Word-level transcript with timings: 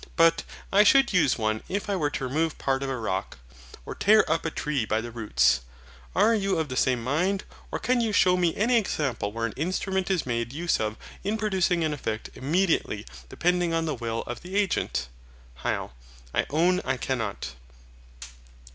But 0.15 0.41
I 0.73 0.81
should 0.83 1.13
use 1.13 1.37
one 1.37 1.61
if 1.69 1.87
I 1.87 1.95
were 1.95 2.09
to 2.09 2.23
remove 2.23 2.57
part 2.57 2.81
of 2.81 2.89
a 2.89 2.97
rock, 2.97 3.37
or 3.85 3.93
tear 3.93 4.25
up 4.27 4.45
a 4.45 4.49
tree 4.49 4.83
by 4.83 4.99
the 4.99 5.11
roots. 5.11 5.61
Are 6.15 6.33
you 6.33 6.57
of 6.57 6.69
the 6.69 6.75
same 6.75 7.03
mind? 7.03 7.43
Or, 7.71 7.77
can 7.77 8.01
you 8.01 8.11
shew 8.11 8.35
any 8.35 8.77
example 8.79 9.31
where 9.31 9.45
an 9.45 9.53
instrument 9.55 10.09
is 10.09 10.25
made 10.25 10.53
use 10.53 10.79
of 10.79 10.97
in 11.23 11.37
producing 11.37 11.83
an 11.83 11.93
effect 11.93 12.31
IMMEDIATELY 12.33 13.05
depending 13.29 13.75
on 13.75 13.85
the 13.85 13.93
will 13.93 14.23
of 14.25 14.41
the 14.41 14.55
agent? 14.55 15.07
HYL. 15.63 15.91
I 16.33 16.47
own 16.49 16.81
I 16.83 16.97
cannot. 16.97 17.53